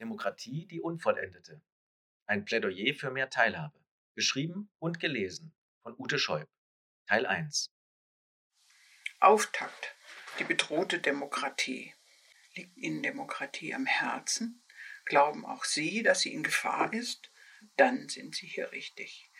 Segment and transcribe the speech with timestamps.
[0.00, 1.60] Demokratie die Unvollendete.
[2.26, 3.78] Ein Plädoyer für mehr Teilhabe.
[4.14, 6.48] Geschrieben und gelesen von Ute Scheub.
[7.06, 7.70] Teil 1.
[9.20, 9.94] Auftakt.
[10.38, 11.94] Die bedrohte Demokratie.
[12.54, 14.62] Liegt Ihnen Demokratie am Herzen?
[15.04, 17.30] Glauben auch Sie, dass sie in Gefahr ist?
[17.76, 19.30] Dann sind Sie hier richtig.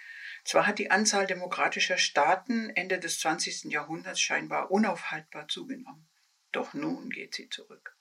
[0.45, 3.72] Zwar hat die Anzahl demokratischer Staaten Ende des 20.
[3.72, 6.08] Jahrhunderts scheinbar unaufhaltbar zugenommen,
[6.52, 7.96] doch nun geht sie zurück.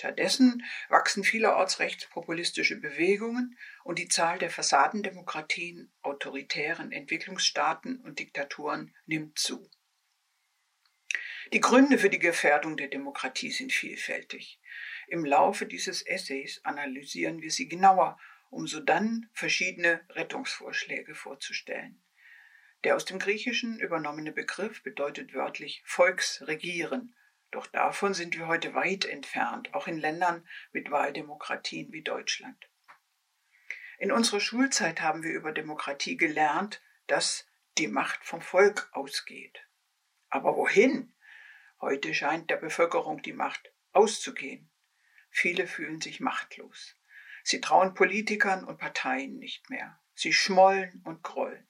[0.00, 9.38] Stattdessen wachsen vielerorts rechtspopulistische Bewegungen und die Zahl der Fassadendemokratien, autoritären Entwicklungsstaaten und Diktaturen nimmt
[9.38, 9.68] zu.
[11.52, 14.58] Die Gründe für die Gefährdung der Demokratie sind vielfältig.
[15.06, 22.02] Im Laufe dieses Essays analysieren wir sie genauer, um so dann verschiedene Rettungsvorschläge vorzustellen.
[22.84, 27.14] Der aus dem Griechischen übernommene Begriff bedeutet wörtlich Volksregieren
[27.50, 32.68] doch davon sind wir heute weit entfernt, auch in Ländern mit Wahldemokratien wie Deutschland.
[33.98, 39.66] In unserer Schulzeit haben wir über Demokratie gelernt, dass die Macht vom Volk ausgeht.
[40.28, 41.14] Aber wohin?
[41.80, 44.70] Heute scheint der Bevölkerung die Macht auszugehen.
[45.30, 46.96] Viele fühlen sich machtlos.
[47.42, 50.00] Sie trauen Politikern und Parteien nicht mehr.
[50.14, 51.66] Sie schmollen und grollen.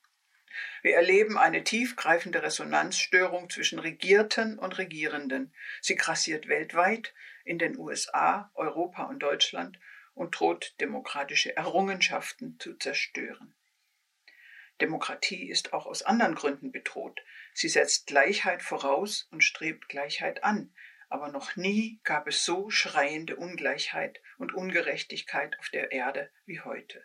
[0.82, 5.52] Wir erleben eine tiefgreifende Resonanzstörung zwischen Regierten und Regierenden.
[5.80, 9.78] Sie grassiert weltweit, in den USA, Europa und Deutschland
[10.14, 13.54] und droht demokratische Errungenschaften zu zerstören.
[14.80, 17.20] Demokratie ist auch aus anderen Gründen bedroht.
[17.52, 20.72] Sie setzt Gleichheit voraus und strebt Gleichheit an,
[21.08, 27.04] aber noch nie gab es so schreiende Ungleichheit und Ungerechtigkeit auf der Erde wie heute.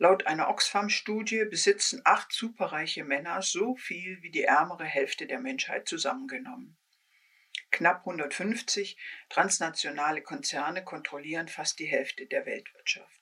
[0.00, 5.88] Laut einer Oxfam-Studie besitzen acht superreiche Männer so viel wie die ärmere Hälfte der Menschheit
[5.88, 6.76] zusammengenommen.
[7.72, 8.96] Knapp 150
[9.28, 13.20] transnationale Konzerne kontrollieren fast die Hälfte der Weltwirtschaft.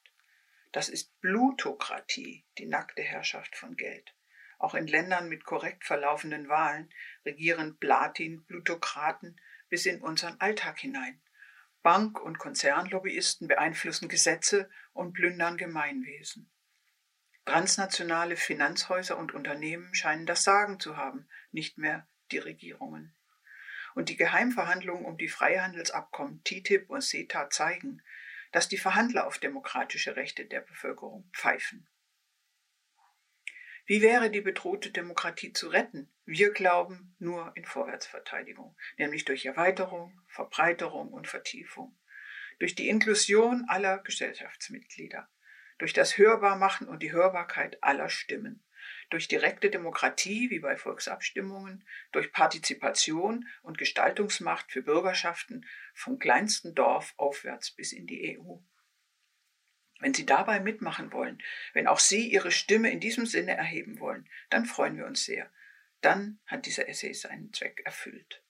[0.70, 4.14] Das ist Plutokratie, die nackte Herrschaft von Geld.
[4.58, 6.92] Auch in Ländern mit korrekt verlaufenden Wahlen
[7.24, 11.22] regieren Platin-Plutokraten bis in unseren Alltag hinein.
[11.82, 16.50] Bank- und Konzernlobbyisten beeinflussen Gesetze und plündern Gemeinwesen.
[17.46, 23.14] Transnationale Finanzhäuser und Unternehmen scheinen das Sagen zu haben, nicht mehr die Regierungen.
[23.94, 28.02] Und die Geheimverhandlungen um die Freihandelsabkommen TTIP und CETA zeigen,
[28.50, 31.88] dass die Verhandler auf demokratische Rechte der Bevölkerung pfeifen.
[33.86, 36.12] Wie wäre die bedrohte Demokratie zu retten?
[36.24, 41.96] Wir glauben nur in Vorwärtsverteidigung, nämlich durch Erweiterung, Verbreiterung und Vertiefung,
[42.58, 45.28] durch die Inklusion aller Gesellschaftsmitglieder,
[45.78, 48.64] durch das Hörbarmachen und die Hörbarkeit aller Stimmen,
[49.10, 57.14] durch direkte Demokratie wie bei Volksabstimmungen, durch Partizipation und Gestaltungsmacht für Bürgerschaften vom kleinsten Dorf
[57.16, 58.56] aufwärts bis in die EU.
[60.00, 61.42] Wenn Sie dabei mitmachen wollen,
[61.72, 65.50] wenn auch Sie Ihre Stimme in diesem Sinne erheben wollen, dann freuen wir uns sehr.
[66.02, 68.42] Dann hat dieser Essay seinen Zweck erfüllt.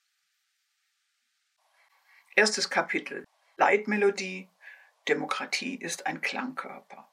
[2.34, 3.25] Erstes Kapitel
[3.56, 4.48] Leitmelodie
[5.09, 7.09] Demokratie ist ein Klangkörper.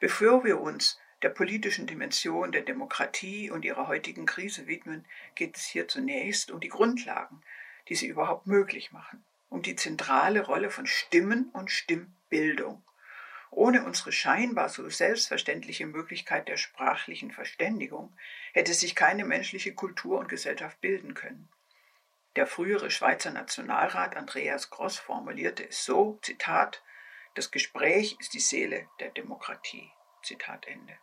[0.00, 5.04] Bevor wir uns der politischen Dimension der Demokratie und ihrer heutigen Krise widmen,
[5.34, 7.42] geht es hier zunächst um die Grundlagen,
[7.88, 12.82] die sie überhaupt möglich machen, um die zentrale Rolle von Stimmen und Stimmbildung.
[13.50, 18.12] Ohne unsere scheinbar so selbstverständliche Möglichkeit der sprachlichen Verständigung
[18.52, 21.48] hätte sich keine menschliche Kultur und Gesellschaft bilden können.
[22.36, 26.82] Der frühere Schweizer Nationalrat Andreas Gross formulierte es so, Zitat,
[27.38, 29.92] das Gespräch ist die Seele der Demokratie.
[30.24, 30.98] Zitat Ende.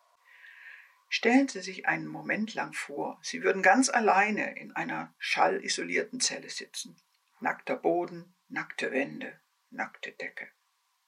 [1.07, 6.49] Stellen Sie sich einen Moment lang vor, Sie würden ganz alleine in einer schallisolierten Zelle
[6.49, 7.01] sitzen.
[7.39, 10.49] Nackter Boden, nackte Wände, nackte Decke.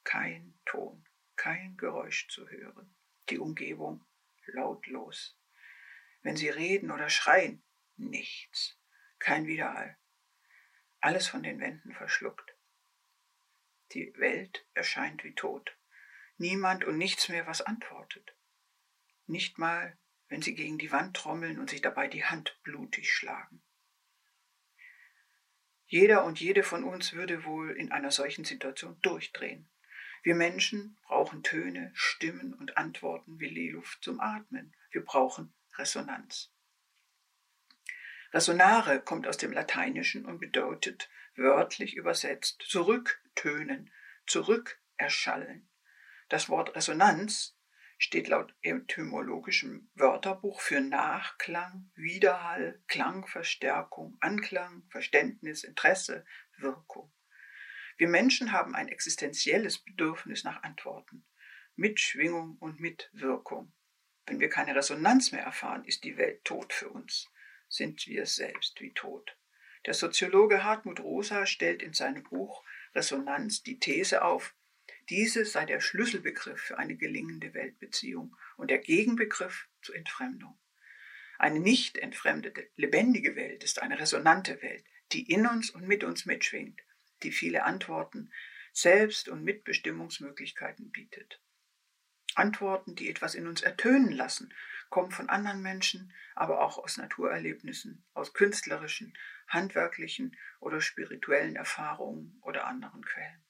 [0.06, 1.06] Kein Ton,
[1.36, 2.96] kein Geräusch zu hören.
[3.30, 4.06] Die Umgebung
[4.46, 5.38] lautlos.
[6.22, 7.62] Wenn Sie reden oder schreien,
[7.98, 8.80] nichts.
[9.20, 9.98] Kein Widerhall.
[11.02, 12.57] Alles von den Wänden verschluckt.
[13.94, 15.76] Die Welt erscheint wie tot.
[16.38, 18.36] Niemand und nichts mehr, was antwortet.
[19.26, 19.98] Nicht mal,
[20.30, 23.62] wenn sie gegen die Wand trommeln und sich dabei die Hand blutig schlagen.
[25.86, 29.70] Jeder und jede von uns würde wohl in einer solchen Situation durchdrehen.
[30.22, 34.76] Wir Menschen brauchen Töne, Stimmen und Antworten wie die Luft zum Atmen.
[34.92, 36.52] Wir brauchen Resonanz.
[38.34, 42.62] Resonare kommt aus dem Lateinischen und bedeutet wörtlich übersetzt
[43.38, 43.92] zurücktönen,
[44.26, 45.70] zurückerschallen.
[46.30, 47.56] Das Wort Resonanz
[47.98, 56.26] steht laut etymologischem Wörterbuch für Nachklang, Widerhall, Klangverstärkung, Anklang, Verständnis, Interesse,
[56.58, 57.12] Wirkung.
[57.98, 61.26] Wir Menschen haben ein existenzielles Bedürfnis nach Antworten,
[61.76, 63.74] mit Schwingung und mit Wirkung.
[64.26, 67.28] Wenn wir keine Resonanz mehr erfahren, ist die Welt tot für uns,
[67.70, 69.38] sind wir selbst wie tot.
[69.86, 72.64] Der Soziologe Hartmut Rosa stellt in seinem Buch
[72.96, 74.56] Resonanz die These auf,
[75.10, 80.58] diese sei der Schlüsselbegriff für eine gelingende Weltbeziehung und der Gegenbegriff zur Entfremdung.
[81.40, 86.26] Eine nicht entfremdete, lebendige Welt ist eine resonante Welt, die in uns und mit uns
[86.26, 86.82] mitschwingt,
[87.24, 88.32] die viele Antworten,
[88.74, 91.42] Selbst- und Mitbestimmungsmöglichkeiten bietet.
[92.36, 94.54] Antworten, die etwas in uns ertönen lassen,
[94.90, 99.18] kommen von anderen Menschen, aber auch aus Naturerlebnissen, aus künstlerischen,
[99.48, 103.44] handwerklichen oder spirituellen Erfahrungen oder anderen Quellen.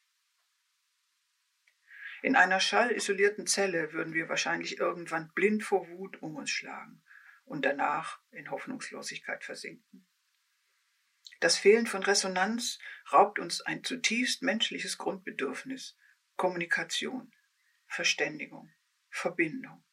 [2.22, 7.04] In einer schallisolierten Zelle würden wir wahrscheinlich irgendwann blind vor Wut um uns schlagen
[7.46, 10.08] und danach in Hoffnungslosigkeit versinken.
[11.40, 12.80] Das Fehlen von Resonanz
[13.12, 15.96] raubt uns ein zutiefst menschliches Grundbedürfnis,
[16.36, 17.32] Kommunikation,
[17.86, 18.74] Verständigung,
[19.10, 19.84] Verbindung.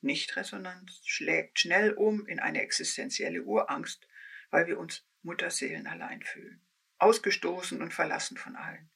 [0.00, 4.06] Nichtresonanz schlägt schnell um in eine existenzielle Urangst,
[4.50, 6.64] weil wir uns Mutterseelen allein fühlen,
[6.98, 8.90] ausgestoßen und verlassen von allen.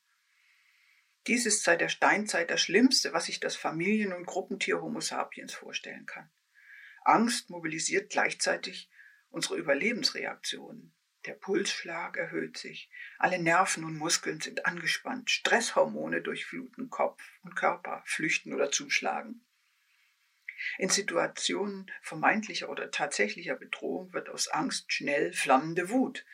[1.27, 5.55] Dies ist seit der Steinzeit das Schlimmste, was sich das Familien- und Gruppentier Homo sapiens
[5.55, 6.31] vorstellen kann.
[7.05, 8.91] Angst mobilisiert gleichzeitig
[9.31, 10.95] unsere Überlebensreaktionen.
[11.27, 18.03] Der Pulsschlag erhöht sich, alle Nerven und Muskeln sind angespannt, Stresshormone durchfluten Kopf und Körper,
[18.05, 19.47] flüchten oder zuschlagen.
[20.79, 26.25] In Situationen vermeintlicher oder tatsächlicher Bedrohung wird aus Angst schnell flammende Wut.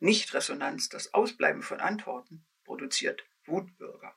[0.00, 4.14] Nicht-Resonanz, das Ausbleiben von Antworten, produziert Wutbürger.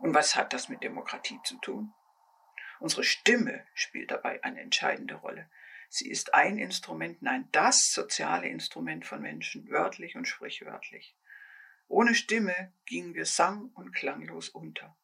[0.00, 1.92] Und was hat das mit Demokratie zu tun?
[2.80, 5.50] Unsere Stimme spielt dabei eine entscheidende Rolle.
[5.88, 11.16] Sie ist ein Instrument, nein, das soziale Instrument von Menschen, wörtlich und sprichwörtlich.
[11.88, 14.96] Ohne Stimme gingen wir sang- und klanglos unter.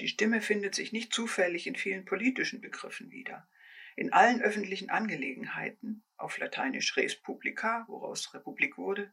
[0.00, 3.48] Die Stimme findet sich nicht zufällig in vielen politischen Begriffen wieder.
[3.94, 9.12] In allen öffentlichen Angelegenheiten, auf Lateinisch res publica, woraus Republik wurde,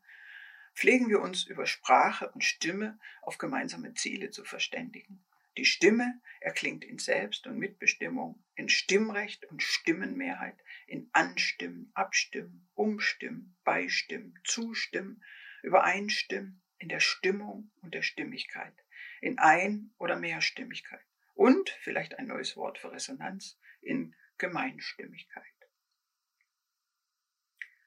[0.74, 5.24] pflegen wir uns über Sprache und Stimme auf gemeinsame Ziele zu verständigen.
[5.58, 10.58] Die Stimme erklingt in Selbst- und Mitbestimmung, in Stimmrecht und Stimmenmehrheit,
[10.88, 15.22] in Anstimmen, Abstimmen, Umstimmen, Beistimmen, Zustimmen,
[15.62, 18.74] Übereinstimmen, in der Stimmung und der Stimmigkeit
[19.22, 25.46] in Ein- oder Mehrstimmigkeit und vielleicht ein neues Wort für Resonanz in Gemeinstimmigkeit.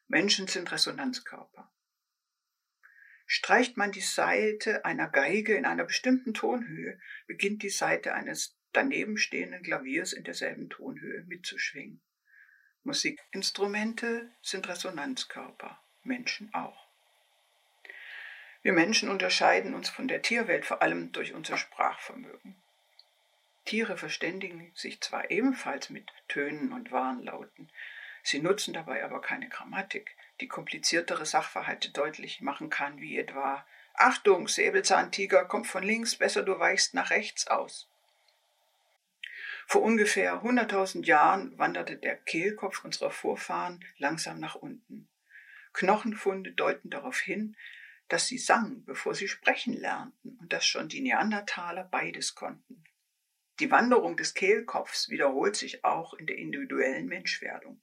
[0.06, 1.70] Menschen sind Resonanzkörper.
[3.26, 9.16] Streicht man die Saite einer Geige in einer bestimmten Tonhöhe, beginnt die Saite eines daneben
[9.16, 12.02] stehenden Klaviers in derselben Tonhöhe mitzuschwingen.
[12.82, 16.83] Musikinstrumente sind Resonanzkörper, Menschen auch.
[18.64, 22.56] Wir Menschen unterscheiden uns von der Tierwelt vor allem durch unser Sprachvermögen.
[23.66, 27.70] Tiere verständigen sich zwar ebenfalls mit Tönen und Warnlauten,
[28.22, 34.48] sie nutzen dabei aber keine Grammatik, die kompliziertere Sachverhalte deutlich machen kann, wie etwa Achtung,
[34.48, 37.86] Säbelzahntiger kommt von links, besser du weichst nach rechts aus.
[39.66, 45.06] Vor ungefähr 100.000 Jahren wanderte der Kehlkopf unserer Vorfahren langsam nach unten.
[45.74, 47.56] Knochenfunde deuten darauf hin,
[48.08, 52.84] dass sie sangen, bevor sie sprechen lernten und dass schon die Neandertaler beides konnten.
[53.60, 57.80] Die Wanderung des Kehlkopfs wiederholt sich auch in der individuellen Menschwerdung.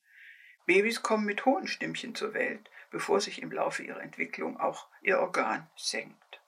[0.66, 5.20] Babys kommen mit hohen Stimmchen zur Welt, bevor sich im Laufe ihrer Entwicklung auch ihr
[5.20, 6.42] Organ senkt.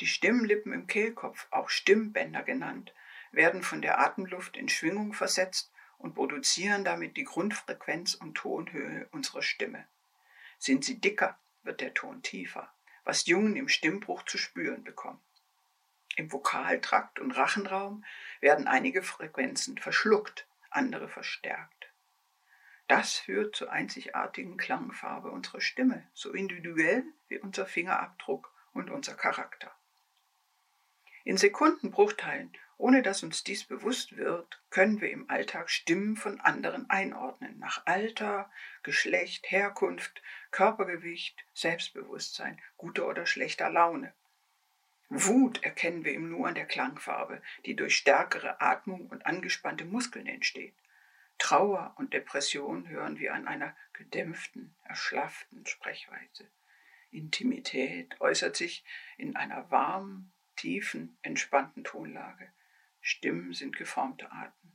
[0.00, 2.92] Die Stimmlippen im Kehlkopf, auch Stimmbänder genannt,
[3.32, 9.42] werden von der Atemluft in Schwingung versetzt und produzieren damit die Grundfrequenz und Tonhöhe unserer
[9.42, 9.86] Stimme.
[10.58, 12.72] Sind sie dicker, wird der Ton tiefer,
[13.04, 15.20] was Jungen im Stimmbruch zu spüren bekommen.
[16.16, 18.04] Im Vokaltrakt und Rachenraum
[18.40, 21.92] werden einige Frequenzen verschluckt, andere verstärkt.
[22.88, 29.74] Das führt zur einzigartigen Klangfarbe unserer Stimme, so individuell wie unser Fingerabdruck und unser Charakter.
[31.24, 36.88] In Sekundenbruchteilen ohne dass uns dies bewusst wird, können wir im Alltag Stimmen von anderen
[36.90, 38.50] einordnen, nach Alter,
[38.82, 44.12] Geschlecht, Herkunft, Körpergewicht, Selbstbewusstsein, guter oder schlechter Laune.
[45.08, 50.26] Wut erkennen wir im Nu an der Klangfarbe, die durch stärkere Atmung und angespannte Muskeln
[50.26, 50.74] entsteht.
[51.38, 56.50] Trauer und Depression hören wir an einer gedämpften, erschlafften Sprechweise.
[57.10, 58.84] Intimität äußert sich
[59.16, 62.50] in einer warmen, tiefen, entspannten Tonlage.
[63.06, 64.72] Stimmen sind geformte Arten.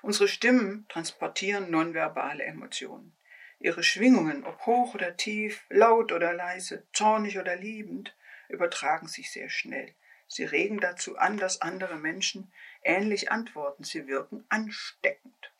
[0.00, 3.14] Unsere Stimmen transportieren nonverbale Emotionen.
[3.60, 8.16] Ihre Schwingungen, ob hoch oder tief, laut oder leise, zornig oder liebend,
[8.48, 9.94] übertragen sich sehr schnell.
[10.26, 12.50] Sie regen dazu an, dass andere Menschen
[12.82, 13.84] ähnlich antworten.
[13.84, 15.52] Sie wirken ansteckend.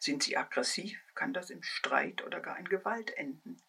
[0.00, 3.62] Sind sie aggressiv, kann das im Streit oder gar in Gewalt enden.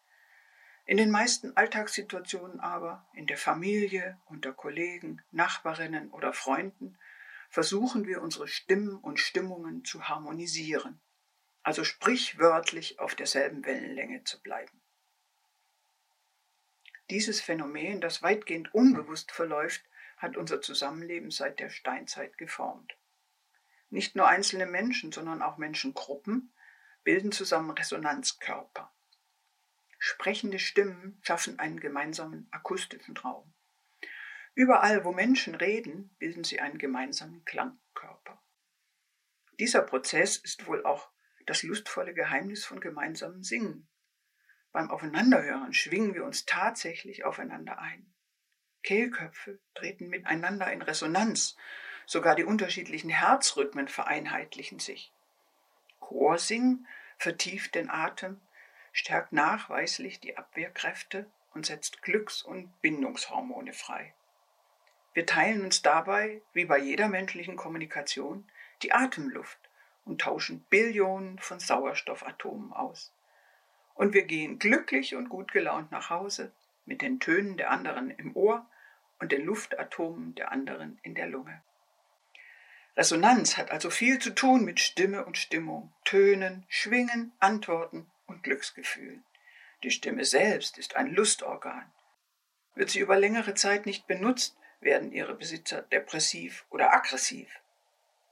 [0.86, 6.96] In den meisten Alltagssituationen aber, in der Familie, unter Kollegen, Nachbarinnen oder Freunden,
[7.50, 11.00] versuchen wir unsere Stimmen und Stimmungen zu harmonisieren,
[11.64, 14.80] also sprichwörtlich auf derselben Wellenlänge zu bleiben.
[17.10, 19.84] Dieses Phänomen, das weitgehend unbewusst verläuft,
[20.16, 22.96] hat unser Zusammenleben seit der Steinzeit geformt.
[23.90, 26.52] Nicht nur einzelne Menschen, sondern auch Menschengruppen
[27.02, 28.92] bilden zusammen Resonanzkörper.
[30.08, 33.52] Sprechende Stimmen schaffen einen gemeinsamen akustischen Raum.
[34.54, 38.40] Überall, wo Menschen reden, bilden sie einen gemeinsamen Klangkörper.
[39.58, 41.10] Dieser Prozess ist wohl auch
[41.46, 43.88] das lustvolle Geheimnis von gemeinsamem Singen.
[44.70, 48.14] Beim Aufeinanderhören schwingen wir uns tatsächlich aufeinander ein.
[48.84, 51.56] Kehlköpfe treten miteinander in Resonanz,
[52.06, 55.12] sogar die unterschiedlichen Herzrhythmen vereinheitlichen sich.
[55.98, 56.86] Chorsingen
[57.18, 58.40] vertieft den Atem,
[58.96, 64.14] stärkt nachweislich die Abwehrkräfte und setzt Glücks- und Bindungshormone frei.
[65.12, 68.50] Wir teilen uns dabei, wie bei jeder menschlichen Kommunikation,
[68.82, 69.58] die Atemluft
[70.06, 73.12] und tauschen Billionen von Sauerstoffatomen aus.
[73.94, 76.50] Und wir gehen glücklich und gut gelaunt nach Hause
[76.86, 78.66] mit den Tönen der anderen im Ohr
[79.18, 81.62] und den Luftatomen der anderen in der Lunge.
[82.96, 89.24] Resonanz hat also viel zu tun mit Stimme und Stimmung, Tönen, Schwingen, Antworten und Glücksgefühlen.
[89.82, 91.90] Die Stimme selbst ist ein Lustorgan.
[92.74, 97.48] Wird sie über längere Zeit nicht benutzt, werden ihre Besitzer depressiv oder aggressiv.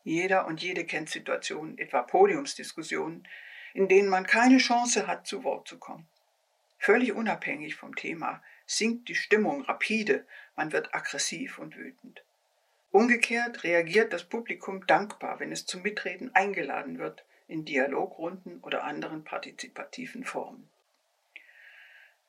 [0.04, 3.26] Jeder und jede kennt Situationen, etwa Podiumsdiskussionen,
[3.72, 6.06] in denen man keine Chance hat, zu Wort zu kommen.
[6.78, 12.22] Völlig unabhängig vom Thema sinkt die Stimmung rapide, man wird aggressiv und wütend.
[12.90, 19.24] Umgekehrt reagiert das Publikum dankbar, wenn es zum Mitreden eingeladen wird, in Dialogrunden oder anderen
[19.24, 20.68] partizipativen Formen.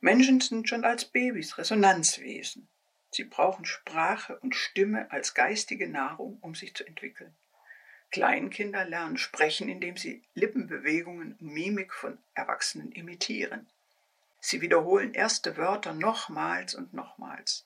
[0.02, 2.68] Menschen sind schon als Babys Resonanzwesen.
[3.12, 7.34] Sie brauchen Sprache und Stimme als geistige Nahrung, um sich zu entwickeln.
[8.12, 13.68] Kleinkinder lernen sprechen, indem sie Lippenbewegungen und Mimik von Erwachsenen imitieren.
[14.40, 17.66] Sie wiederholen erste Wörter nochmals und nochmals.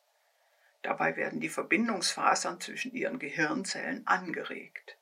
[0.82, 4.96] Dabei werden die Verbindungsfasern zwischen ihren Gehirnzellen angeregt.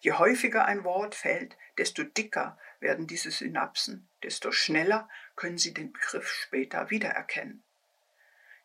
[0.00, 5.92] Je häufiger ein Wort fällt, desto dicker werden diese Synapsen, desto schneller können sie den
[5.92, 7.62] Begriff später wiedererkennen.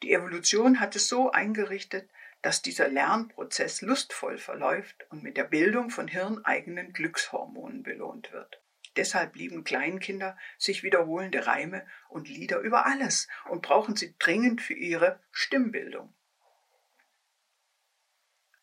[0.03, 2.09] Die Evolution hat es so eingerichtet,
[2.41, 8.59] dass dieser Lernprozess lustvoll verläuft und mit der Bildung von hirneigenen Glückshormonen belohnt wird.
[8.95, 14.73] Deshalb lieben Kleinkinder sich wiederholende Reime und Lieder über alles und brauchen sie dringend für
[14.73, 16.13] ihre Stimmbildung.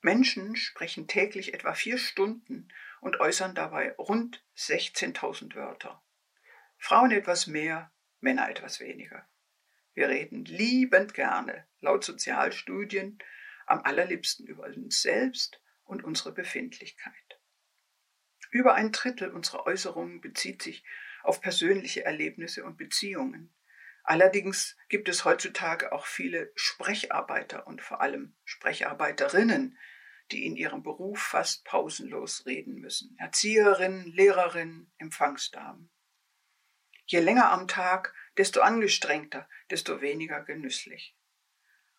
[0.01, 2.69] Menschen sprechen täglich etwa vier Stunden
[3.01, 6.03] und äußern dabei rund 16.000 Wörter.
[6.79, 7.91] Frauen etwas mehr,
[8.21, 9.29] Männer etwas weniger.
[9.95, 13.19] Wir reden liebend gerne, laut Sozialstudien,
[13.67, 17.41] am allerliebsten über uns selbst und unsere Befindlichkeit.
[18.51, 20.85] Über ein Drittel unserer Äußerungen bezieht sich
[21.23, 23.53] auf persönliche Erlebnisse und Beziehungen.
[24.09, 29.77] Allerdings gibt es heutzutage auch viele Sprecharbeiter und vor allem Sprecharbeiterinnen,
[30.33, 33.15] die in ihrem Beruf fast pausenlos reden müssen.
[33.19, 35.91] Erzieherinnen, Lehrerinnen, Empfangsdamen.
[37.05, 41.15] Je länger am Tag, desto angestrengter, desto weniger genüsslich.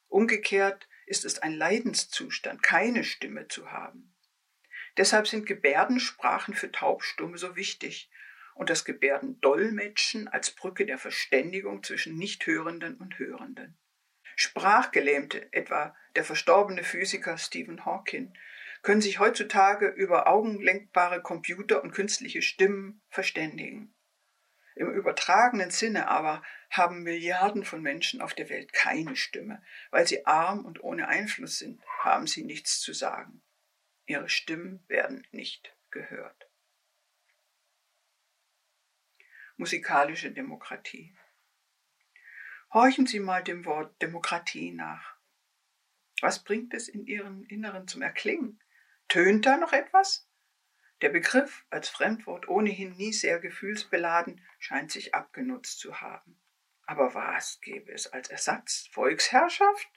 [0.08, 4.16] Umgekehrt ist es ein Leidenszustand, keine Stimme zu haben.
[4.98, 8.10] Deshalb sind Gebärdensprachen für Taubstumme so wichtig
[8.60, 13.78] und das Gebärdendolmetschen als Brücke der Verständigung zwischen Nichthörenden und Hörenden.
[14.36, 18.34] Sprachgelähmte, etwa der verstorbene Physiker Stephen Hawking,
[18.82, 23.96] können sich heutzutage über augenlenkbare Computer und künstliche Stimmen verständigen.
[24.76, 29.64] Im übertragenen Sinne aber haben Milliarden von Menschen auf der Welt keine Stimme.
[29.90, 33.42] Weil sie arm und ohne Einfluss sind, haben sie nichts zu sagen.
[34.06, 36.49] Ihre Stimmen werden nicht gehört.
[39.60, 41.14] Musikalische Demokratie.
[42.72, 45.18] Horchen Sie mal dem Wort Demokratie nach.
[46.22, 48.64] Was bringt es in Ihrem Inneren zum Erklingen?
[49.10, 50.30] Tönt da noch etwas?
[51.02, 56.40] Der Begriff als Fremdwort ohnehin nie sehr gefühlsbeladen scheint sich abgenutzt zu haben.
[56.86, 58.88] Aber was gäbe es als Ersatz?
[58.94, 59.90] Volksherrschaft?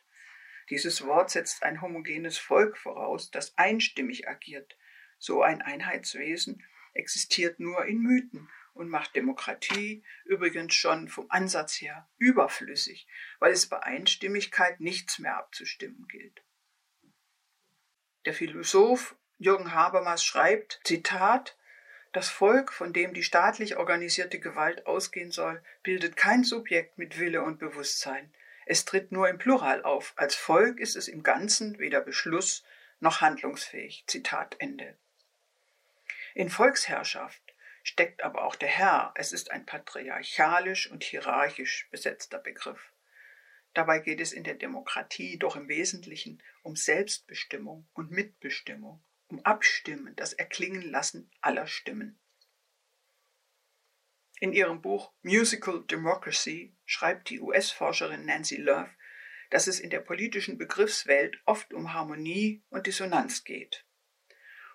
[0.71, 4.77] Dieses Wort setzt ein homogenes Volk voraus, das einstimmig agiert.
[5.21, 12.09] So ein Einheitswesen existiert nur in Mythen und macht Demokratie übrigens schon vom Ansatz her
[12.19, 13.07] überflüssig,
[13.39, 16.43] weil es bei Einstimmigkeit nichts mehr abzustimmen gilt.
[18.25, 21.57] Der Philosoph Jürgen Habermas schreibt, Zitat,
[22.13, 27.43] das Volk, von dem die staatlich organisierte Gewalt ausgehen soll, bildet kein Subjekt mit Wille
[27.43, 28.33] und Bewusstsein.
[28.67, 30.13] Es tritt nur im Plural auf.
[30.17, 32.65] Als Volk ist es im Ganzen weder Beschluss
[33.01, 34.05] noch handlungsfähig.
[34.07, 34.97] Zitat Ende.
[36.35, 37.52] In Volksherrschaft
[37.83, 39.13] steckt aber auch der Herr.
[39.17, 42.93] Es ist ein patriarchalisch und hierarchisch besetzter Begriff.
[43.75, 50.15] Dabei geht es in der Demokratie doch im Wesentlichen um Selbstbestimmung und Mitbestimmung, um Abstimmen,
[50.17, 52.19] das Erklingen lassen aller Stimmen.
[54.41, 58.91] In ihrem Buch Musical Democracy schreibt die US-Forscherin Nancy Love,
[59.51, 63.87] dass es in der politischen Begriffswelt oft um Harmonie und Dissonanz geht.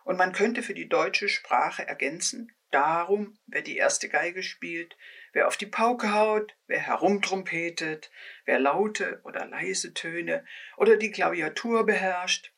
[0.06, 4.98] Und man könnte für die deutsche Sprache ergänzen, darum, wer die erste Geige spielt,
[5.34, 8.12] wer auf die Pauke haut, wer herumtrompetet,
[8.46, 10.46] wer laute oder leise Töne
[10.78, 12.54] oder die Klaviatur beherrscht,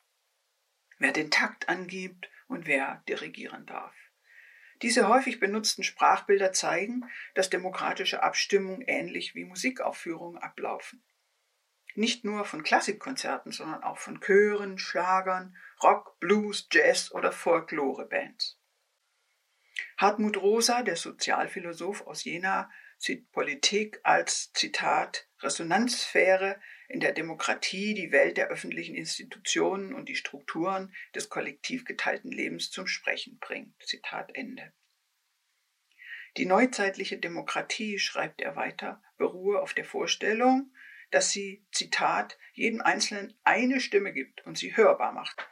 [0.98, 3.94] wer den Takt angibt und wer dirigieren darf.
[4.82, 7.02] Diese häufig benutzten Sprachbilder zeigen,
[7.34, 11.02] dass demokratische Abstimmungen ähnlich wie Musikaufführungen ablaufen.
[11.94, 18.59] Nicht nur von Klassikkonzerten, sondern auch von Chören, Schlagern, Rock, Blues, Jazz oder Folklore-Bands.
[19.96, 28.12] Hartmut Rosa, der Sozialphilosoph aus Jena, sieht Politik als Zitat Resonanzsphäre, in der Demokratie die
[28.12, 33.74] Welt der öffentlichen Institutionen und die Strukturen des kollektiv geteilten Lebens zum Sprechen bringt.
[33.82, 34.72] Zitat Ende.
[36.36, 40.72] Die neuzeitliche Demokratie, schreibt er weiter, beruhe auf der Vorstellung,
[41.10, 45.46] dass sie, Zitat, jedem Einzelnen eine Stimme gibt und sie hörbar macht,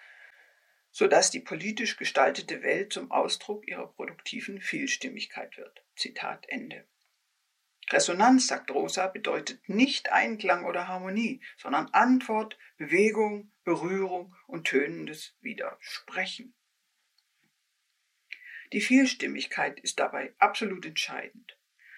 [0.91, 5.83] sodass die politisch gestaltete Welt zum Ausdruck ihrer produktiven Vielstimmigkeit wird.
[5.97, 6.85] Zitat Ende.
[7.91, 16.55] Resonanz, sagt Rosa, bedeutet nicht Einklang oder Harmonie, sondern Antwort, Bewegung, Berührung und tönendes Widersprechen.
[18.73, 21.57] Die Vielstimmigkeit ist dabei absolut entscheidend.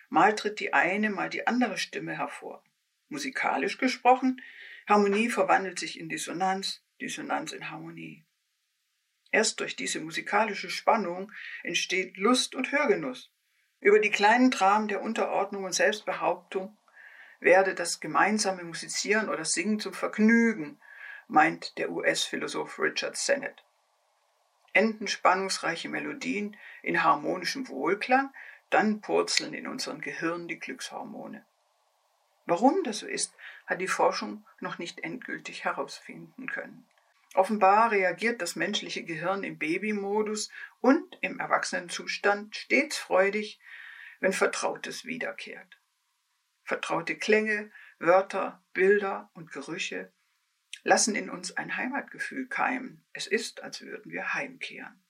[0.08, 2.62] Mal tritt die eine, mal die andere Stimme hervor.
[3.08, 4.40] Musikalisch gesprochen,
[4.88, 8.24] Harmonie verwandelt sich in Dissonanz, Dissonanz in Harmonie.
[9.32, 13.30] Erst durch diese musikalische Spannung entsteht Lust und Hörgenuss.
[13.80, 16.76] Über die kleinen Dramen der Unterordnung und Selbstbehauptung
[17.38, 20.80] werde das gemeinsame Musizieren oder Singen zum Vergnügen,
[21.28, 23.64] meint der US-Philosoph Richard Sennett.
[24.72, 28.32] Enden spannungsreiche Melodien in harmonischem Wohlklang,
[28.68, 31.44] dann purzeln in unserem Gehirn die Glückshormone.
[32.46, 33.34] Warum das so ist,
[33.66, 36.86] hat die Forschung noch nicht endgültig herausfinden können.
[37.34, 43.60] Offenbar reagiert das menschliche Gehirn im Babymodus und im Erwachsenenzustand stets freudig,
[44.18, 45.80] wenn Vertrautes wiederkehrt.
[46.64, 50.12] Vertraute Klänge, Wörter, Bilder und Gerüche
[50.82, 53.04] lassen in uns ein Heimatgefühl keimen.
[53.12, 55.04] Es ist, als würden wir heimkehren.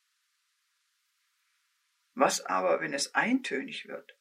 [2.15, 4.17] Was aber, wenn es eintönig wird?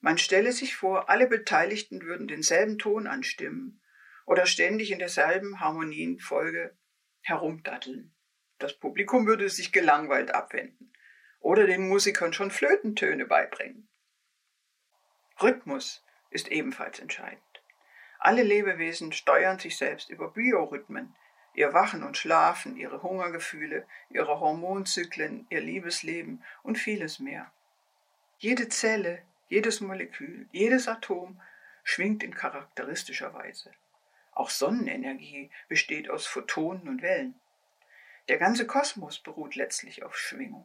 [0.00, 3.82] Man stelle sich vor, alle Beteiligten würden denselben Ton anstimmen
[4.24, 6.78] oder ständig in derselben Harmonienfolge
[7.22, 8.12] herumdatteln.
[8.58, 10.92] Das Publikum würde sich gelangweilt abwenden
[11.40, 13.88] oder den Musikern schon Flötentöne beibringen.
[15.40, 17.42] Rhythmus ist ebenfalls entscheidend.
[18.18, 21.14] Alle Lebewesen steuern sich selbst über Biorhythmen,
[21.54, 27.50] ihr Wachen und Schlafen, ihre Hungergefühle, ihre Hormonzyklen, ihr Liebesleben und vieles mehr.
[28.38, 31.40] Jede Zelle, jedes Molekül, jedes Atom
[31.82, 33.72] schwingt in charakteristischer Weise.
[34.40, 37.38] Auch Sonnenenergie besteht aus Photonen und Wellen.
[38.28, 40.64] Der ganze Kosmos beruht letztlich auf Schwingung.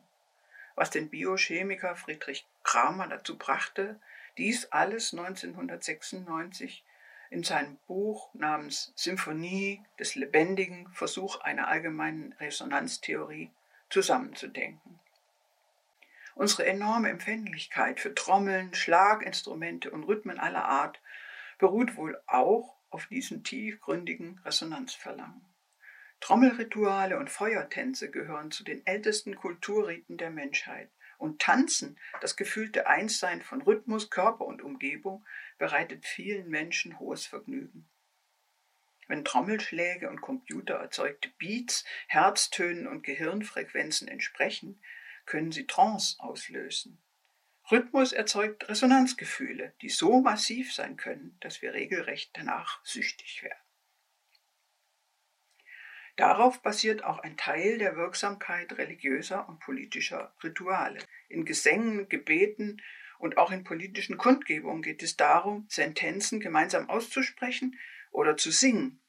[0.75, 3.99] Was den Biochemiker Friedrich Kramer dazu brachte,
[4.37, 6.85] dies alles 1996
[7.29, 13.51] in seinem Buch namens Symphonie des Lebendigen Versuch einer allgemeinen Resonanztheorie
[13.89, 15.01] zusammenzudenken.
[16.33, 21.01] Unsere enorme Empfänglichkeit für Trommeln, Schlaginstrumente und Rhythmen aller Art
[21.57, 25.45] beruht wohl auch auf diesen tiefgründigen Resonanzverlangen.
[26.21, 30.89] Trommelrituale und Feuertänze gehören zu den ältesten Kulturriten der Menschheit.
[31.17, 35.25] Und Tanzen, das gefühlte Einssein von Rhythmus, Körper und Umgebung,
[35.57, 37.85] bereitet vielen Menschen hohes Vergnügen.
[39.09, 44.79] Wenn Trommelschläge und computererzeugte Beats Herztönen und Gehirnfrequenzen entsprechen,
[45.25, 46.97] können sie Trance auslösen.
[47.71, 53.59] Rhythmus erzeugt Resonanzgefühle, die so massiv sein können, dass wir regelrecht danach süchtig werden.
[56.15, 60.99] Darauf basiert auch ein Teil der Wirksamkeit religiöser und politischer Rituale.
[61.27, 62.81] In Gesängen, Gebeten
[63.17, 67.79] Und auch in politischen Kundgebungen geht es darum, Sentenzen gemeinsam auszusprechen
[68.11, 69.01] oder zu singen,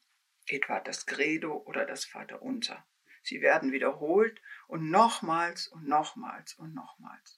[0.47, 2.85] etwa das Credo oder das Vaterunser.
[3.21, 7.36] Sie werden wiederholt und nochmals und nochmals und nochmals.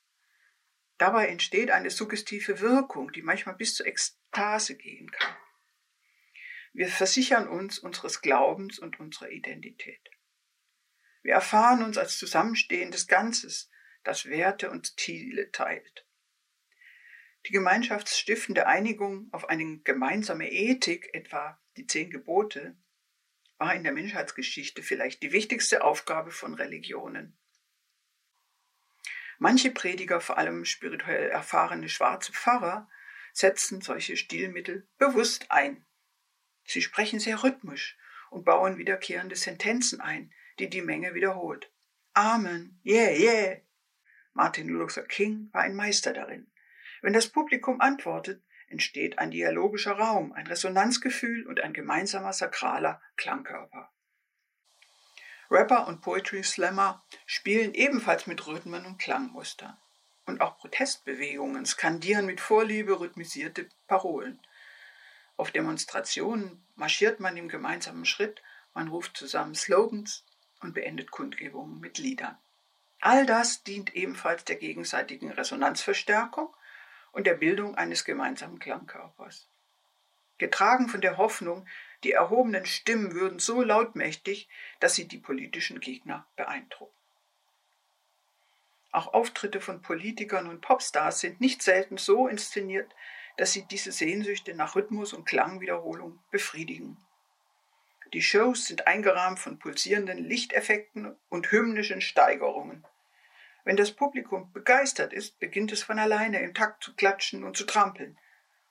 [1.00, 5.36] Dabei entsteht eine suggestive Wirkung, die manchmal bis zur Ekstase gehen kann.
[6.74, 10.10] Wir versichern uns unseres Glaubens und unserer Identität.
[11.24, 13.72] Wir erfahren uns als zusammenstehendes Ganzes,
[14.04, 16.06] das Werte und Ziele teilt.
[17.48, 22.78] Die gemeinschaftsstiftende Einigung auf eine gemeinsame Ethik, etwa die zehn Gebote,
[23.58, 27.39] war in der Menschheitsgeschichte vielleicht die wichtigste Aufgabe von Religionen.
[29.40, 32.90] Manche Prediger, vor allem spirituell erfahrene schwarze Pfarrer,
[33.32, 35.86] setzen solche Stilmittel bewusst ein.
[36.66, 37.98] Sie sprechen sehr rhythmisch
[38.30, 41.72] und bauen wiederkehrende Sentenzen ein, die die Menge wiederholt.
[42.14, 43.58] Amen, yeah, yeah.
[44.34, 46.52] Martin Luther King war ein Meister darin.
[47.02, 53.90] Wenn das Publikum antwortet, entsteht ein dialogischer Raum, ein Resonanzgefühl und ein gemeinsamer sakraler Klangkörper.
[55.52, 59.78] Rapper und Poetry Slammer spielen ebenfalls mit Rhythmen und Klangmustern.
[60.26, 64.40] Und auch Protestbewegungen skandieren mit Vorliebe rhythmisierte Parolen.
[65.38, 68.44] Auf Demonstrationen marschiert man im gemeinsamen Schritt,
[68.76, 70.24] man ruft zusammen Slogans
[70.62, 72.38] und beendet Kundgebungen mit Liedern.
[73.02, 76.54] All das dient ebenfalls der gegenseitigen Resonanzverstärkung
[77.12, 79.48] und der Bildung eines gemeinsamen Klangkörpers.
[80.38, 81.68] Getragen von der Hoffnung,
[82.04, 84.48] die erhobenen Stimmen würden so lautmächtig,
[84.80, 86.96] dass sie die politischen Gegner beeindrucken.
[88.92, 92.94] Auch Auftritte von Politikern und Popstars sind nicht selten so inszeniert,
[93.38, 96.98] dass sie diese Sehnsüchte nach Rhythmus und Klangwiederholung befriedigen.
[98.14, 102.86] Die Shows sind eingerahmt von pulsierenden Lichteffekten und hymnischen Steigerungen.
[103.64, 107.66] Wenn das Publikum begeistert ist, beginnt es von alleine im Takt zu klatschen und zu
[107.66, 108.18] trampeln.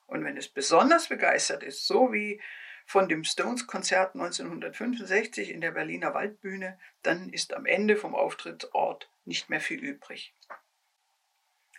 [0.08, 2.40] Und wenn es besonders begeistert ist, so wie
[2.88, 9.50] von dem Stones-Konzert 1965 in der Berliner Waldbühne, dann ist am Ende vom Auftrittsort nicht
[9.50, 10.34] mehr viel übrig.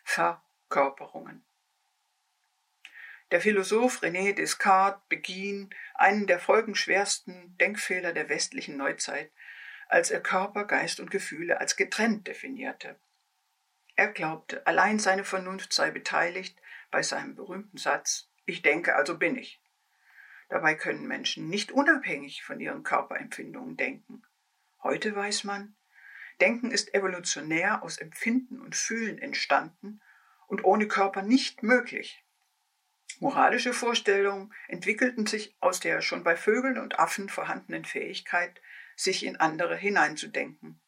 [0.04, 1.43] Verkörperungen.
[3.32, 9.32] Der Philosoph René Descartes beging einen der folgenschwersten Denkfehler der westlichen Neuzeit,
[9.88, 13.00] als er Körper, Geist und Gefühle als getrennt definierte.
[13.95, 19.36] Er glaubte, allein seine Vernunft sei beteiligt bei seinem berühmten Satz Ich denke, also bin
[19.36, 19.60] ich.
[20.50, 24.24] Dabei können Menschen nicht unabhängig von ihren Körperempfindungen denken.
[24.82, 25.76] Heute weiß man,
[26.42, 30.02] Denken ist evolutionär aus Empfinden und Fühlen entstanden
[30.48, 32.24] und ohne Körper nicht möglich.
[33.20, 38.62] Moralische Vorstellungen entwickelten sich aus der schon bei Vögeln und Affen vorhandenen Fähigkeit,
[38.96, 40.80] sich in andere hineinzudenken.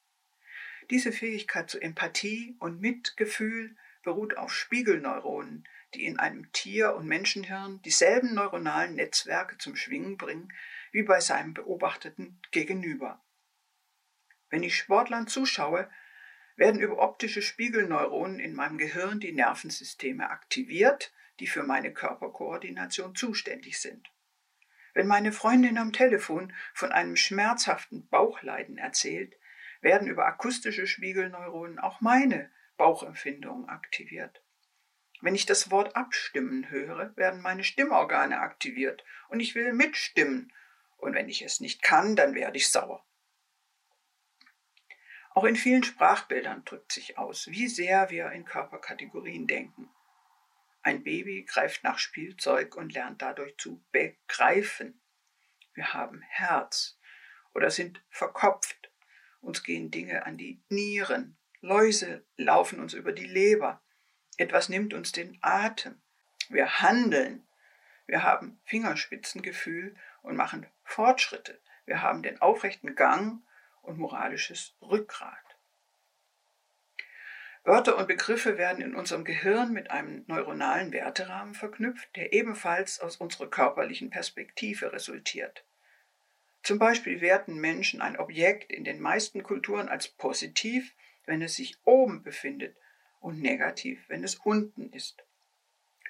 [0.90, 7.82] Diese Fähigkeit zur Empathie und Mitgefühl beruht auf Spiegelneuronen, die in einem Tier- und Menschenhirn
[7.84, 10.54] dieselben neuronalen Netzwerke zum Schwingen bringen
[10.92, 13.24] wie bei seinem beobachteten Gegenüber.
[14.50, 15.90] Wenn ich Sportlern zuschaue,
[16.56, 23.80] werden über optische Spiegelneuronen in meinem Gehirn die Nervensysteme aktiviert, die für meine Körperkoordination zuständig
[23.80, 24.12] sind.
[24.94, 29.38] Wenn meine Freundin am Telefon von einem schmerzhaften Bauchleiden erzählt,
[29.80, 34.41] werden über akustische Spiegelneuronen auch meine Bauchempfindungen aktiviert.
[35.22, 40.52] Wenn ich das Wort abstimmen höre, werden meine Stimmorgane aktiviert und ich will mitstimmen.
[40.98, 43.06] Und wenn ich es nicht kann, dann werde ich sauer.
[45.34, 49.90] Auch in vielen Sprachbildern drückt sich aus, wie sehr wir in Körperkategorien denken.
[50.82, 55.02] Ein Baby greift nach Spielzeug und lernt dadurch zu begreifen.
[55.74, 57.00] Wir haben Herz
[57.54, 58.92] oder sind verkopft
[59.42, 61.38] uns gehen Dinge an die Nieren.
[61.62, 63.82] Läuse laufen uns über die Leber.
[64.42, 66.02] Etwas nimmt uns den Atem.
[66.50, 67.46] Wir handeln.
[68.08, 71.60] Wir haben Fingerspitzengefühl und machen Fortschritte.
[71.86, 73.44] Wir haben den aufrechten Gang
[73.84, 75.38] und moralisches Rückgrat.
[77.64, 83.18] Wörter und Begriffe werden in unserem Gehirn mit einem neuronalen Werterahmen verknüpft, der ebenfalls aus
[83.18, 85.64] unserer körperlichen Perspektive resultiert.
[86.64, 90.96] Zum Beispiel werten Menschen ein Objekt in den meisten Kulturen als positiv,
[91.28, 92.76] wenn es sich oben befindet
[93.22, 95.24] und negativ, wenn es unten ist.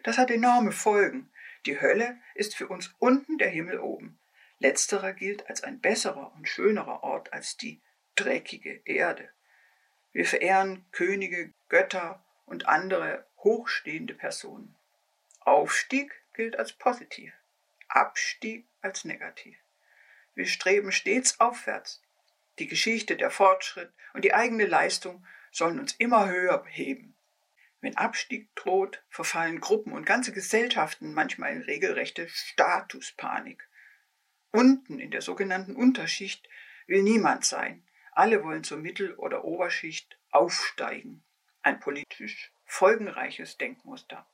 [0.04, 1.30] Das hat enorme Folgen.
[1.68, 4.18] Die Hölle ist für uns unten der Himmel oben.
[4.58, 7.80] Letzterer gilt als ein besserer und schönerer Ort als die
[8.16, 9.30] dreckige Erde.
[10.12, 14.76] Wir verehren Könige, Götter und andere hochstehende Personen.
[15.40, 17.34] Aufstieg gilt als positiv,
[17.88, 19.58] Abstieg als negativ.
[20.36, 22.02] Wir streben stets aufwärts.
[22.60, 27.16] Die Geschichte, der Fortschritt und die eigene Leistung sollen uns immer höher heben.
[27.82, 33.68] Wenn Abstieg droht, verfallen Gruppen und ganze Gesellschaften manchmal in regelrechte Statuspanik.
[34.52, 36.48] Unten in der sogenannten Unterschicht
[36.88, 37.84] will niemand sein.
[38.12, 41.24] Alle wollen zur Mittel- oder Oberschicht aufsteigen.
[41.64, 44.26] Ein politisch folgenreiches Denkmuster.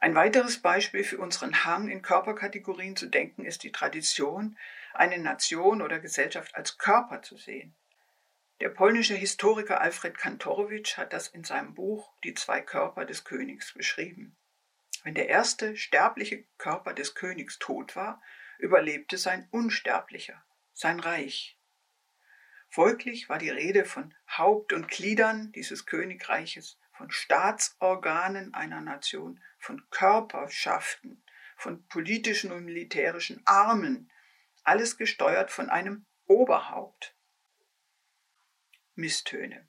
[0.00, 4.58] Ein weiteres Beispiel für unseren Hang, in Körperkategorien zu denken, ist die Tradition,
[4.92, 7.74] eine Nation oder Gesellschaft als Körper zu sehen.
[8.62, 13.74] Der polnische Historiker Alfred Kantorowicz hat das in seinem Buch Die zwei Körper des Königs
[13.74, 14.36] beschrieben.
[15.02, 18.22] Wenn der erste sterbliche Körper des Königs tot war,
[18.60, 20.44] überlebte sein unsterblicher,
[20.74, 21.58] sein Reich.
[22.68, 29.82] Folglich war die Rede von Haupt und Gliedern dieses Königreiches, von Staatsorganen einer Nation, von
[29.90, 31.24] Körperschaften,
[31.56, 34.08] von politischen und militärischen Armen,
[34.62, 37.16] alles gesteuert von einem Oberhaupt.
[38.94, 39.66] Misstöne.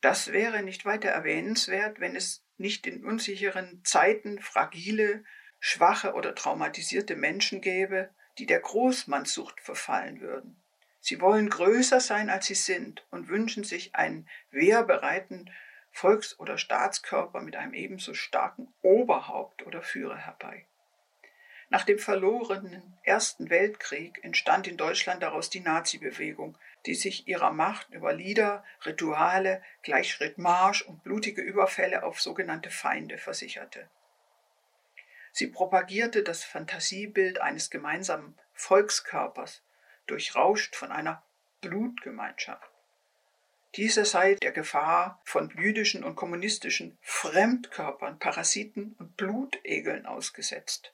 [0.00, 5.24] Das wäre nicht weiter erwähnenswert, wenn es nicht in unsicheren Zeiten fragile,
[5.58, 10.60] schwache oder traumatisierte Menschen gäbe, die der Großmannssucht verfallen würden.
[11.00, 15.50] Sie wollen größer sein, als sie sind und wünschen sich einen wehrbereiten
[15.92, 20.66] Volks- oder Staatskörper mit einem ebenso starken Oberhaupt oder Führer herbei.
[21.68, 27.90] Nach dem verlorenen Ersten Weltkrieg entstand in Deutschland daraus die Nazi-Bewegung, die sich ihrer Macht
[27.90, 33.88] über Lieder, Rituale, Gleichschrittmarsch und blutige Überfälle auf sogenannte Feinde versicherte.
[35.32, 39.62] Sie propagierte das Fantasiebild eines gemeinsamen Volkskörpers,
[40.06, 41.22] durchrauscht von einer
[41.60, 42.70] Blutgemeinschaft.
[43.76, 50.92] Dieser sei der Gefahr von jüdischen und kommunistischen Fremdkörpern, Parasiten und Blutegeln ausgesetzt.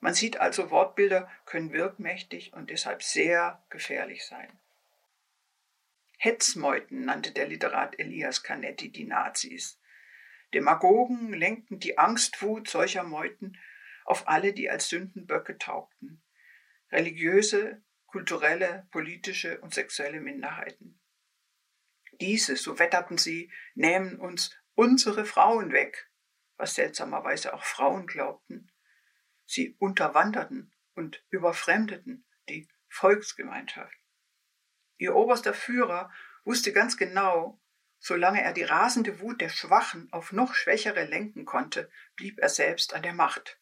[0.00, 4.48] Man sieht also, Wortbilder können wirkmächtig und deshalb sehr gefährlich sein.
[6.16, 9.78] Hetzmeuten nannte der Literat Elias Canetti die Nazis.
[10.54, 13.58] Demagogen lenkten die Angstwut solcher Meuten
[14.04, 16.22] auf alle, die als Sündenböcke taugten.
[16.90, 21.00] Religiöse, kulturelle, politische und sexuelle Minderheiten.
[22.20, 26.10] Diese, so wetterten sie, nähmen uns unsere Frauen weg,
[26.56, 28.70] was seltsamerweise auch Frauen glaubten.
[29.44, 33.96] Sie unterwanderten und überfremdeten die Volksgemeinschaft.
[34.98, 36.10] Ihr oberster Führer
[36.44, 37.60] wusste ganz genau,
[37.98, 42.94] solange er die rasende Wut der Schwachen auf noch Schwächere lenken konnte, blieb er selbst
[42.94, 43.58] an der Macht.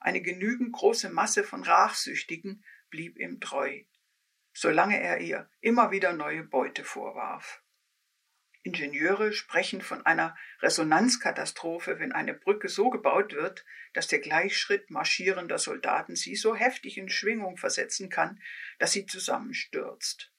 [0.00, 3.82] Eine genügend große Masse von Rachsüchtigen blieb ihm treu,
[4.52, 7.62] solange er ihr immer wieder neue Beute vorwarf.
[8.62, 15.58] Ingenieure sprechen von einer Resonanzkatastrophe, wenn eine Brücke so gebaut wird, dass der Gleichschritt marschierender
[15.58, 18.42] Soldaten sie so heftig in Schwingung versetzen kann,
[18.78, 20.30] dass sie zusammenstürzt.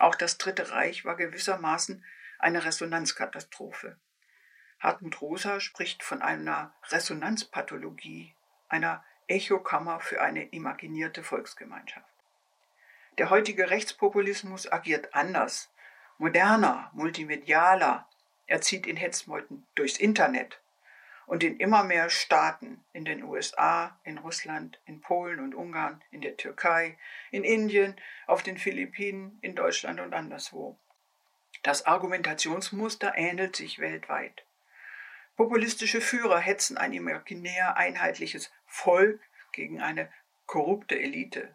[0.00, 2.02] Auch das Dritte Reich war gewissermaßen
[2.38, 3.98] eine Resonanzkatastrophe.
[4.78, 8.34] Hartmut Rosa spricht von einer Resonanzpathologie,
[8.70, 12.08] einer Echokammer für eine imaginierte Volksgemeinschaft.
[13.18, 15.70] Der heutige Rechtspopulismus agiert anders
[16.16, 18.08] moderner, multimedialer.
[18.46, 20.62] Er zieht in Hetzmeuten durchs Internet
[21.30, 26.22] und in immer mehr Staaten, in den USA, in Russland, in Polen und Ungarn, in
[26.22, 26.98] der Türkei,
[27.30, 27.94] in Indien,
[28.26, 30.76] auf den Philippinen, in Deutschland und anderswo.
[31.62, 34.44] Das Argumentationsmuster ähnelt sich weltweit.
[35.36, 39.20] Populistische Führer hetzen ein imaginär einheitliches Volk
[39.52, 40.10] gegen eine
[40.46, 41.54] korrupte Elite.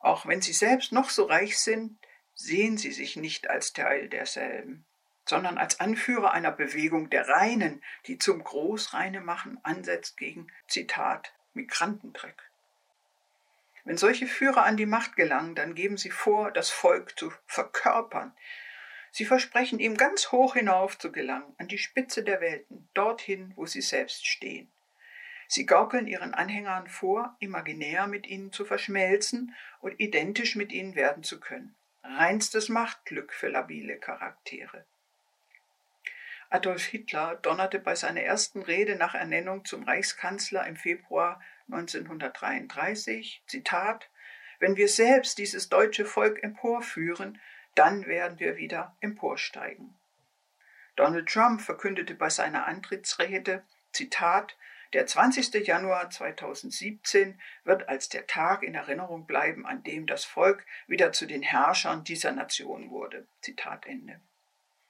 [0.00, 2.00] Auch wenn sie selbst noch so reich sind,
[2.34, 4.84] sehen sie sich nicht als Teil derselben,
[5.28, 12.42] sondern als Anführer einer Bewegung der Reinen, die zum Großreinemachen ansetzt gegen, Zitat, Migrantendreck.
[13.84, 18.34] Wenn solche Führer an die Macht gelangen, dann geben sie vor, das Volk zu verkörpern.
[19.12, 23.66] Sie versprechen ihm ganz hoch hinauf zu gelangen, an die Spitze der Welten, dorthin, wo
[23.66, 24.70] sie selbst stehen.
[25.48, 31.22] Sie gaukeln ihren Anhängern vor, imaginär mit ihnen zu verschmelzen und identisch mit ihnen werden
[31.22, 34.84] zu können reinstes Machtglück für labile Charaktere.
[36.48, 44.08] Adolf Hitler donnerte bei seiner ersten Rede nach Ernennung zum Reichskanzler im Februar 1933, Zitat,
[44.58, 47.40] wenn wir selbst dieses deutsche Volk emporführen,
[47.74, 49.94] dann werden wir wieder emporsteigen.
[50.94, 54.56] Donald Trump verkündete bei seiner Antrittsrede, Zitat,
[54.92, 55.66] der 20.
[55.66, 61.26] Januar 2017 wird als der Tag in Erinnerung bleiben, an dem das Volk wieder zu
[61.26, 63.26] den Herrschern dieser Nation wurde.
[63.42, 64.20] Zitat Ende.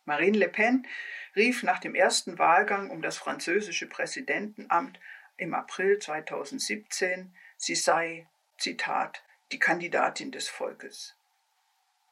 [0.07, 0.87] Marine Le Pen
[1.35, 4.99] rief nach dem ersten Wahlgang um das französische Präsidentenamt
[5.37, 11.15] im April 2017, sie sei, Zitat, die Kandidatin des Volkes.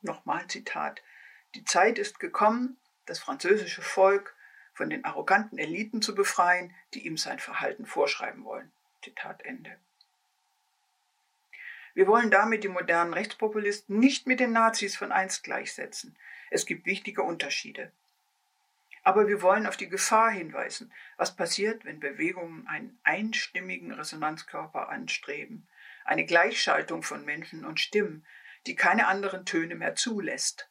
[0.03, 1.03] Nochmal Zitat,
[1.55, 2.77] Die Zeit ist gekommen,
[3.07, 4.35] das französische Volk
[4.75, 8.73] von den arroganten Eliten zu befreien, die ihm sein Verhalten vorschreiben wollen.
[9.03, 9.79] Zitat Ende.
[11.95, 16.17] Wir wollen damit die modernen Rechtspopulisten nicht mit den Nazis von einst gleichsetzen.
[16.55, 17.91] Es gibt wichtige Unterschiede.
[19.03, 25.67] Aber wir wollen auf die Gefahr hinweisen, was passiert, wenn Bewegungen einen einstimmigen Resonanzkörper anstreben,
[26.05, 28.25] eine Gleichschaltung von Menschen und Stimmen,
[28.69, 30.71] die keine anderen Töne mehr zulässt.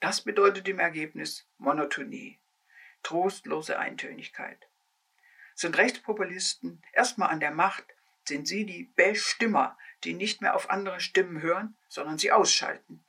[0.00, 2.40] Das bedeutet im Ergebnis Monotonie,
[3.04, 4.66] trostlose Eintönigkeit.
[5.54, 7.84] Sind Rechtspopulisten erstmal an der Macht,
[8.26, 13.04] sind sie die Bestimmer, die nicht mehr auf andere Stimmen hören, sondern sie ausschalten.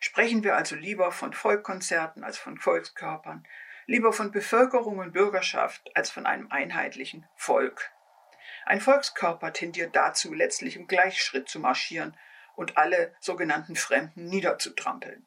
[0.00, 3.46] Sprechen wir also lieber von Volkkonzerten als von Volkskörpern,
[3.86, 7.92] lieber von Bevölkerung und Bürgerschaft als von einem einheitlichen Volk.
[8.64, 12.16] Ein Volkskörper tendiert dazu, letztlich im Gleichschritt zu marschieren
[12.56, 15.26] und alle sogenannten Fremden niederzutrampeln.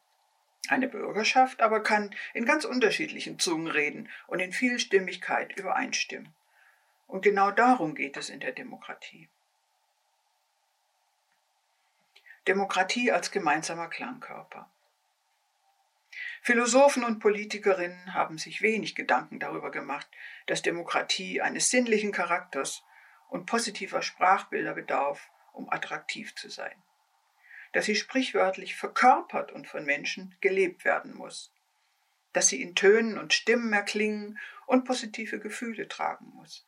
[0.70, 6.34] Eine Bürgerschaft aber kann in ganz unterschiedlichen Zungen reden und in Vielstimmigkeit übereinstimmen.
[7.06, 9.30] Und genau darum geht es in der Demokratie.
[12.48, 14.70] Demokratie als gemeinsamer Klangkörper.
[16.42, 20.08] Philosophen und Politikerinnen haben sich wenig Gedanken darüber gemacht,
[20.46, 22.84] dass Demokratie eines sinnlichen Charakters
[23.30, 26.76] und positiver Sprachbilder bedarf, um attraktiv zu sein.
[27.72, 31.54] Dass sie sprichwörtlich verkörpert und von Menschen gelebt werden muss.
[32.34, 36.68] Dass sie in Tönen und Stimmen erklingen und positive Gefühle tragen muss.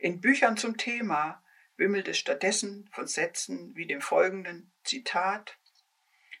[0.00, 1.41] In Büchern zum Thema
[1.76, 5.58] wimmelt es stattdessen von Sätzen wie dem folgenden Zitat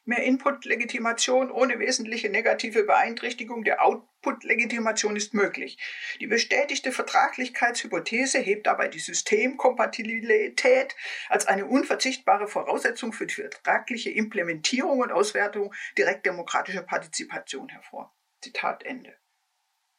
[0.04, 5.78] Mehr Input-Legitimation ohne wesentliche negative Beeinträchtigung der Output-Legitimation ist möglich.
[6.18, 10.96] Die bestätigte Vertraglichkeitshypothese hebt dabei die Systemkompatibilität
[11.28, 18.12] als eine unverzichtbare Voraussetzung für die vertragliche Implementierung und Auswertung direkt demokratischer Partizipation hervor.
[18.40, 19.16] Zitat Ende.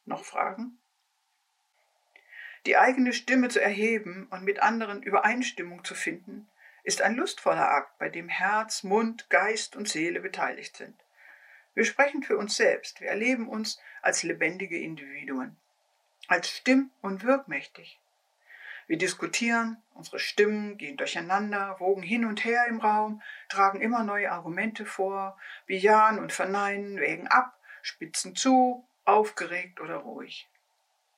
[0.04, 0.82] Noch Fragen?
[2.66, 6.48] Die eigene Stimme zu erheben und mit anderen Übereinstimmung zu finden,
[6.82, 10.94] ist ein lustvoller Akt, bei dem Herz, Mund, Geist und Seele beteiligt sind.
[11.74, 15.56] Wir sprechen für uns selbst, wir erleben uns als lebendige Individuen,
[16.28, 17.98] als stimm- und wirkmächtig.
[18.86, 24.30] Wir diskutieren, unsere Stimmen gehen durcheinander, wogen hin und her im Raum, tragen immer neue
[24.30, 30.48] Argumente vor, bejahen und verneinen, wägen ab, spitzen zu, aufgeregt oder ruhig.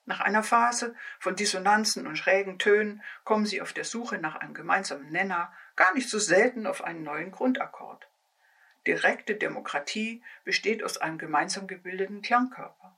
[0.07, 4.53] Nach einer Phase von Dissonanzen und schrägen Tönen kommen sie auf der Suche nach einem
[4.53, 8.07] gemeinsamen Nenner gar nicht so selten auf einen neuen Grundakkord.
[8.87, 12.95] Direkte Demokratie besteht aus einem gemeinsam gebildeten Klangkörper.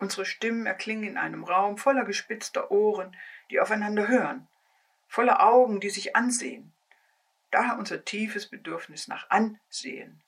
[0.00, 3.16] Unsere Stimmen erklingen in einem Raum voller gespitzter Ohren,
[3.50, 4.46] die aufeinander hören,
[5.08, 6.74] voller Augen, die sich ansehen.
[7.50, 10.20] Daher unser tiefes Bedürfnis nach Ansehen.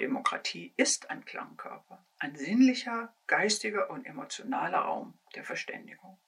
[0.00, 6.18] Demokratie ist ein Klangkörper, ein sinnlicher, geistiger und emotionaler Raum der Verständigung.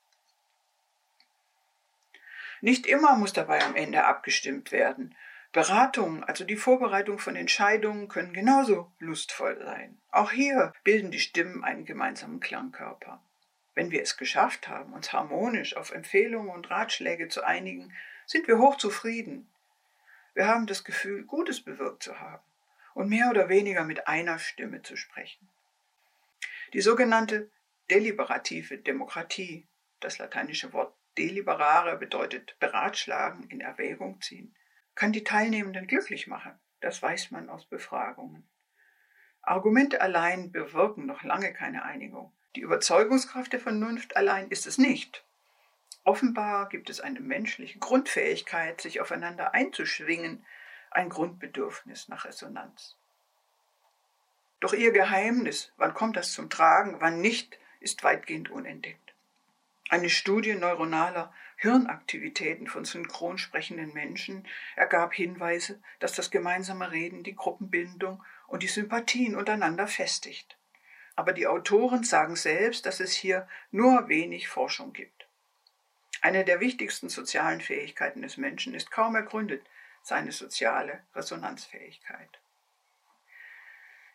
[2.61, 5.17] Nicht immer muss dabei am Ende abgestimmt werden.
[5.53, 10.01] Beratungen, also die Vorbereitung von Entscheidungen, können genauso lustvoll sein.
[10.11, 13.23] Auch hier bilden die Stimmen einen gemeinsamen Klangkörper.
[13.75, 17.93] Wenn wir es geschafft haben, uns harmonisch auf Empfehlungen und Ratschläge zu einigen,
[18.27, 19.51] sind wir hochzufrieden.
[20.35, 22.45] Wir haben das Gefühl, Gutes bewirkt zu haben
[22.95, 25.49] und mehr oder weniger mit einer Stimme zu sprechen.
[26.73, 27.51] Die sogenannte
[27.91, 29.67] deliberative Demokratie,
[30.01, 34.55] das lateinische Wort deliberare bedeutet beratschlagen, in Erwägung ziehen,
[34.95, 36.59] kann die Teilnehmenden glücklich machen.
[36.81, 38.49] Das weiß man aus Befragungen.
[39.43, 42.33] Argumente allein bewirken noch lange keine Einigung.
[42.55, 45.25] Die Überzeugungskraft der Vernunft allein ist es nicht.
[46.05, 50.45] Offenbar gibt es eine menschliche Grundfähigkeit, sich aufeinander einzuschwingen,
[50.95, 52.97] ein Grundbedürfnis nach Resonanz.
[54.61, 59.13] Doch ihr Geheimnis, wann kommt das zum Tragen, wann nicht, ist weitgehend unentdeckt.
[59.89, 67.37] Eine Studie neuronaler Hirnaktivitäten von synchron sprechenden Menschen ergab Hinweise, dass das gemeinsame Reden die
[67.37, 70.57] Gruppenbindung und die Sympathien untereinander festigt.
[71.15, 75.27] Aber die Autoren sagen selbst, dass es hier nur wenig Forschung gibt.
[76.21, 79.65] Eine der wichtigsten sozialen Fähigkeiten des Menschen ist kaum ergründet,
[80.03, 82.41] seine soziale Resonanzfähigkeit.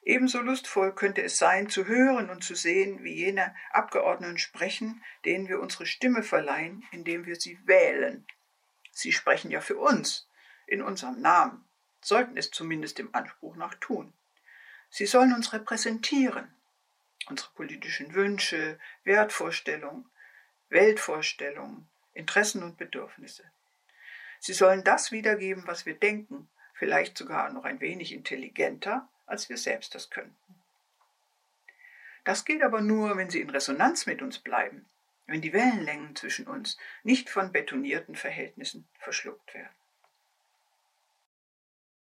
[0.03, 5.49] Ebenso lustvoll könnte es sein, zu hören und zu sehen, wie jene Abgeordneten sprechen, denen
[5.49, 8.25] wir unsere Stimme verleihen, indem wir sie wählen.
[8.91, 10.29] Sie sprechen ja für uns,
[10.65, 11.67] in unserem Namen,
[12.01, 14.13] sollten es zumindest im Anspruch nach tun.
[14.89, 16.55] Sie sollen uns repräsentieren,
[17.29, 20.09] unsere politischen Wünsche, Wertvorstellungen,
[20.69, 23.43] Weltvorstellungen, Interessen und Bedürfnisse.
[24.39, 29.57] Sie sollen das wiedergeben, was wir denken, vielleicht sogar noch ein wenig intelligenter, als wir
[29.57, 30.35] selbst das könnten.
[32.23, 34.85] Das gilt aber nur, wenn sie in Resonanz mit uns bleiben,
[35.27, 39.73] wenn die Wellenlängen zwischen uns nicht von betonierten Verhältnissen verschluckt werden.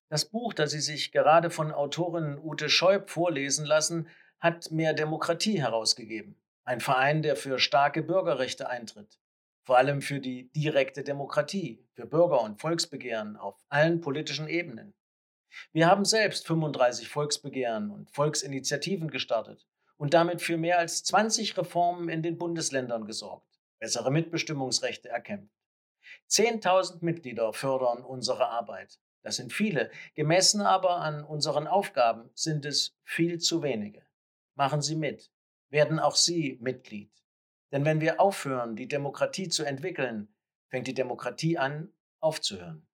[0.08, 4.08] Das Buch, das Sie sich gerade von Autorin Ute Scheub vorlesen lassen,
[4.38, 6.36] hat Mehr Demokratie herausgegeben.
[6.64, 9.18] Ein Verein, der für starke Bürgerrechte eintritt.
[9.64, 14.94] Vor allem für die direkte Demokratie, für Bürger- und Volksbegehren auf allen politischen Ebenen.
[15.72, 22.10] Wir haben selbst 35 Volksbegehren und Volksinitiativen gestartet und damit für mehr als 20 Reformen
[22.10, 25.54] in den Bundesländern gesorgt, bessere Mitbestimmungsrechte erkämpft.
[26.28, 28.98] 10.000 Mitglieder fördern unsere Arbeit.
[29.22, 29.90] Das sind viele.
[30.14, 34.04] Gemessen aber an unseren Aufgaben sind es viel zu wenige.
[34.54, 35.32] Machen Sie mit.
[35.70, 37.10] Werden auch Sie Mitglied.
[37.74, 40.32] Denn wenn wir aufhören, die Demokratie zu entwickeln,
[40.68, 42.86] fängt die Demokratie an, aufzuhören.